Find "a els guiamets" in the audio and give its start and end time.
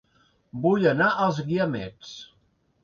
1.11-2.17